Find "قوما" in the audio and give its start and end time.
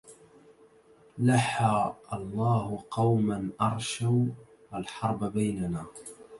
2.91-3.49